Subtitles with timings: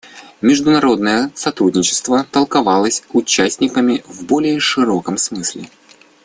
[0.41, 5.69] Международное сотрудничество толковалось участниками в более широком смысле.